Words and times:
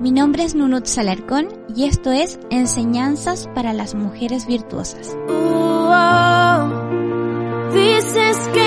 Mi 0.00 0.10
nombre 0.10 0.44
es 0.44 0.54
Nunut 0.54 0.84
Salarcón 0.84 1.48
y 1.74 1.84
esto 1.84 2.12
es 2.12 2.38
Enseñanzas 2.50 3.48
para 3.54 3.72
las 3.72 3.94
Mujeres 3.94 4.46
Virtuosas. 4.46 5.16
Oh, 5.30 5.90
que 8.52 8.65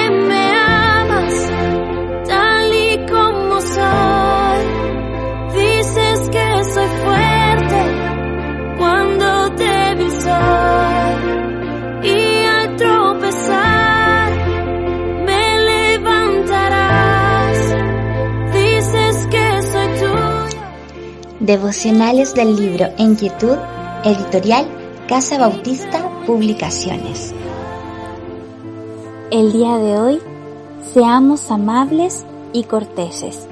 Devocionales 21.49 22.35
del 22.35 22.55
libro 22.55 22.89
En 22.99 23.15
Quietud, 23.15 23.57
editorial 24.03 24.67
Casa 25.07 25.39
Bautista 25.39 26.07
Publicaciones. 26.27 27.33
El 29.31 29.51
día 29.51 29.77
de 29.77 29.97
hoy, 29.97 30.19
seamos 30.93 31.49
amables 31.49 32.23
y 32.53 32.65
corteses. 32.65 33.47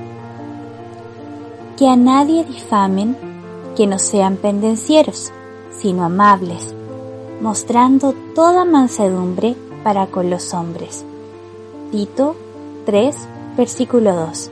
Que 1.75 1.89
a 1.89 1.95
nadie 1.95 2.43
difamen, 2.43 3.17
que 3.75 3.87
no 3.87 3.97
sean 3.97 4.35
pendencieros, 4.35 5.31
sino 5.71 6.03
amables, 6.03 6.75
mostrando 7.41 8.13
toda 8.35 8.63
mansedumbre 8.63 9.55
para 9.83 10.05
con 10.05 10.29
los 10.29 10.53
hombres. 10.53 11.03
Tito 11.91 12.35
3, 12.85 13.15
versículo 13.57 14.13
2. 14.13 14.51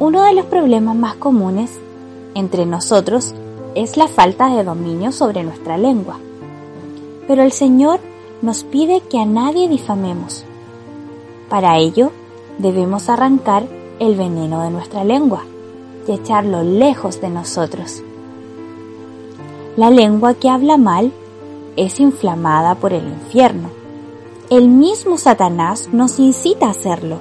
Uno 0.00 0.24
de 0.24 0.32
los 0.32 0.46
problemas 0.46 0.96
más 0.96 1.16
comunes 1.16 1.78
entre 2.34 2.64
nosotros 2.64 3.34
es 3.74 3.98
la 3.98 4.08
falta 4.08 4.48
de 4.48 4.64
dominio 4.64 5.12
sobre 5.12 5.44
nuestra 5.44 5.76
lengua. 5.76 6.16
Pero 7.28 7.42
el 7.42 7.52
Señor 7.52 8.00
nos 8.40 8.64
pide 8.64 9.02
que 9.02 9.18
a 9.18 9.26
nadie 9.26 9.68
difamemos. 9.68 10.46
Para 11.50 11.76
ello, 11.76 12.12
debemos 12.56 13.10
arrancar 13.10 13.64
el 13.98 14.16
veneno 14.16 14.62
de 14.62 14.70
nuestra 14.70 15.04
lengua 15.04 15.42
y 16.08 16.12
echarlo 16.12 16.62
lejos 16.62 17.20
de 17.20 17.28
nosotros. 17.28 18.02
La 19.76 19.90
lengua 19.90 20.32
que 20.32 20.48
habla 20.48 20.78
mal 20.78 21.12
es 21.76 22.00
inflamada 22.00 22.74
por 22.74 22.94
el 22.94 23.06
infierno. 23.06 23.68
El 24.48 24.68
mismo 24.68 25.18
Satanás 25.18 25.90
nos 25.92 26.18
incita 26.18 26.68
a 26.68 26.70
hacerlo. 26.70 27.18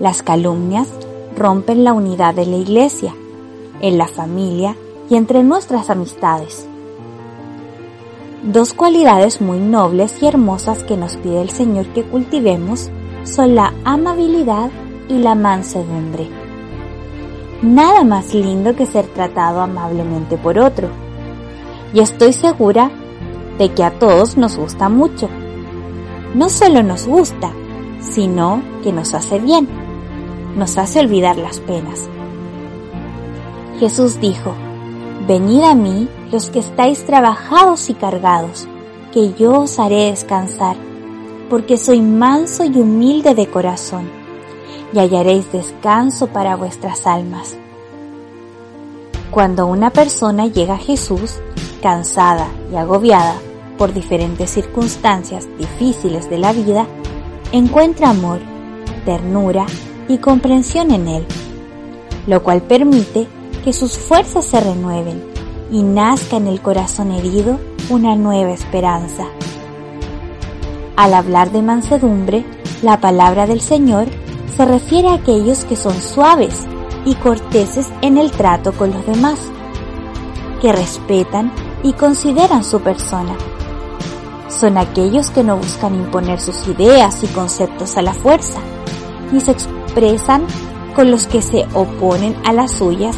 Las 0.00 0.24
calumnias 0.24 0.88
rompen 1.36 1.84
la 1.84 1.92
unidad 1.92 2.34
de 2.34 2.46
la 2.46 2.56
iglesia, 2.56 3.14
en 3.80 3.98
la 3.98 4.08
familia 4.08 4.76
y 5.08 5.16
entre 5.16 5.42
nuestras 5.42 5.90
amistades. 5.90 6.66
Dos 8.42 8.72
cualidades 8.72 9.40
muy 9.40 9.58
nobles 9.58 10.22
y 10.22 10.26
hermosas 10.26 10.84
que 10.84 10.96
nos 10.96 11.16
pide 11.16 11.42
el 11.42 11.50
Señor 11.50 11.86
que 11.88 12.04
cultivemos 12.04 12.90
son 13.24 13.54
la 13.54 13.74
amabilidad 13.84 14.70
y 15.08 15.18
la 15.18 15.34
mansedumbre. 15.34 16.28
Nada 17.62 18.04
más 18.04 18.34
lindo 18.34 18.76
que 18.76 18.86
ser 18.86 19.06
tratado 19.06 19.60
amablemente 19.60 20.36
por 20.36 20.58
otro. 20.58 20.88
Y 21.92 22.00
estoy 22.00 22.32
segura 22.32 22.90
de 23.58 23.72
que 23.72 23.82
a 23.82 23.98
todos 23.98 24.36
nos 24.36 24.56
gusta 24.56 24.88
mucho. 24.88 25.28
No 26.34 26.48
solo 26.48 26.84
nos 26.84 27.06
gusta, 27.06 27.50
sino 28.00 28.62
que 28.84 28.92
nos 28.92 29.14
hace 29.14 29.40
bien, 29.40 29.66
nos 30.58 30.76
hace 30.76 30.98
olvidar 30.98 31.38
las 31.38 31.60
penas. 31.60 32.00
Jesús 33.78 34.20
dijo, 34.20 34.54
Venid 35.26 35.62
a 35.62 35.74
mí 35.74 36.08
los 36.32 36.50
que 36.50 36.58
estáis 36.58 37.06
trabajados 37.06 37.88
y 37.90 37.94
cargados, 37.94 38.66
que 39.12 39.32
yo 39.34 39.60
os 39.60 39.78
haré 39.78 40.10
descansar, 40.10 40.76
porque 41.48 41.76
soy 41.76 42.02
manso 42.02 42.64
y 42.64 42.76
humilde 42.76 43.34
de 43.34 43.46
corazón, 43.46 44.10
y 44.92 44.98
hallaréis 44.98 45.50
descanso 45.52 46.26
para 46.26 46.56
vuestras 46.56 47.06
almas. 47.06 47.56
Cuando 49.30 49.66
una 49.66 49.90
persona 49.90 50.46
llega 50.46 50.74
a 50.74 50.78
Jesús, 50.78 51.36
cansada 51.82 52.48
y 52.72 52.76
agobiada 52.76 53.36
por 53.76 53.92
diferentes 53.92 54.50
circunstancias 54.50 55.46
difíciles 55.56 56.28
de 56.28 56.38
la 56.38 56.52
vida, 56.52 56.86
encuentra 57.52 58.10
amor, 58.10 58.40
ternura 59.04 59.66
y 60.08 60.18
comprensión 60.18 60.90
en 60.90 61.08
Él, 61.08 61.26
lo 62.26 62.42
cual 62.42 62.62
permite 62.62 63.26
que 63.64 63.72
sus 63.72 63.98
fuerzas 63.98 64.44
se 64.44 64.60
renueven 64.60 65.22
y 65.70 65.82
nazca 65.82 66.36
en 66.36 66.46
el 66.46 66.60
corazón 66.60 67.12
herido 67.12 67.58
una 67.90 68.16
nueva 68.16 68.50
esperanza. 68.52 69.24
Al 70.96 71.14
hablar 71.14 71.52
de 71.52 71.62
mansedumbre, 71.62 72.44
la 72.82 73.00
palabra 73.00 73.46
del 73.46 73.60
Señor 73.60 74.08
se 74.56 74.64
refiere 74.64 75.08
a 75.08 75.14
aquellos 75.14 75.64
que 75.64 75.76
son 75.76 75.94
suaves 76.00 76.66
y 77.04 77.14
corteses 77.14 77.86
en 78.02 78.18
el 78.18 78.30
trato 78.30 78.72
con 78.72 78.90
los 78.90 79.06
demás, 79.06 79.38
que 80.60 80.72
respetan 80.72 81.52
y 81.82 81.92
consideran 81.92 82.64
su 82.64 82.80
persona. 82.80 83.36
Son 84.48 84.76
aquellos 84.76 85.30
que 85.30 85.44
no 85.44 85.56
buscan 85.56 85.94
imponer 85.94 86.40
sus 86.40 86.66
ideas 86.66 87.22
y 87.22 87.28
conceptos 87.28 87.96
a 87.96 88.02
la 88.02 88.14
fuerza, 88.14 88.60
ni 89.30 89.40
se 89.40 89.52
con 90.94 91.10
los 91.10 91.26
que 91.26 91.42
se 91.42 91.66
oponen 91.74 92.36
a 92.44 92.52
las 92.52 92.70
suyas 92.70 93.16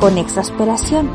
con 0.00 0.18
exasperación. 0.18 1.08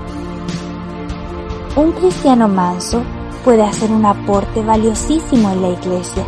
Un 1.76 1.92
cristiano 1.92 2.48
manso 2.48 3.04
puede 3.44 3.62
hacer 3.64 3.92
un 3.92 4.06
aporte 4.06 4.62
valiosísimo 4.62 5.52
en 5.52 5.62
la 5.62 5.70
iglesia, 5.70 6.24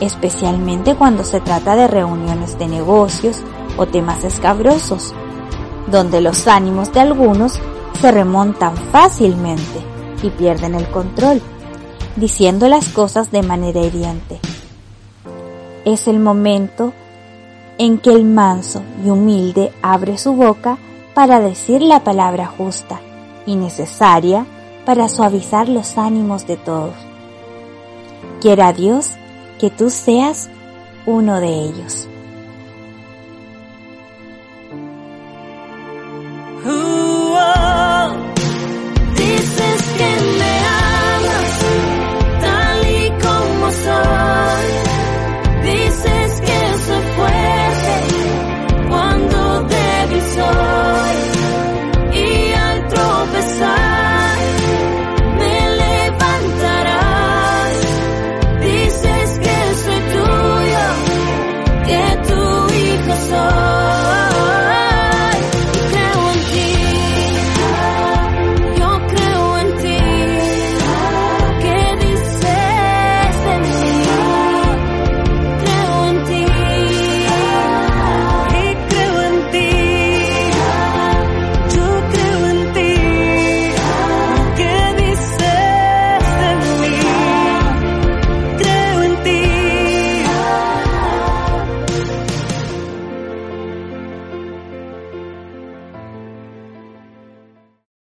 especialmente 0.00 0.94
cuando 0.94 1.24
se 1.24 1.40
trata 1.40 1.74
de 1.74 1.88
reuniones 1.88 2.56
de 2.56 2.68
negocios 2.68 3.42
o 3.76 3.86
temas 3.86 4.22
escabrosos, 4.22 5.12
donde 5.90 6.20
los 6.20 6.46
ánimos 6.46 6.92
de 6.92 7.00
algunos 7.00 7.58
se 8.00 8.12
remontan 8.12 8.76
fácilmente 8.92 9.82
y 10.22 10.30
pierden 10.30 10.76
el 10.76 10.88
control, 10.90 11.42
diciendo 12.14 12.68
las 12.68 12.88
cosas 12.90 13.32
de 13.32 13.42
manera 13.42 13.80
hiriente. 13.80 14.38
Es 15.84 16.06
el 16.06 16.20
momento 16.20 16.92
en 17.78 17.98
que 17.98 18.10
el 18.10 18.24
manso 18.24 18.82
y 19.04 19.08
humilde 19.08 19.72
abre 19.82 20.18
su 20.18 20.34
boca 20.34 20.78
para 21.14 21.40
decir 21.40 21.80
la 21.80 22.04
palabra 22.04 22.46
justa 22.46 23.00
y 23.46 23.56
necesaria 23.56 24.44
para 24.84 25.08
suavizar 25.08 25.68
los 25.68 25.96
ánimos 25.96 26.46
de 26.46 26.56
todos. 26.56 26.94
Quiera 28.40 28.72
Dios 28.72 29.12
que 29.58 29.70
tú 29.70 29.90
seas 29.90 30.48
uno 31.06 31.40
de 31.40 31.48
ellos. 31.48 32.08
so 63.28 63.67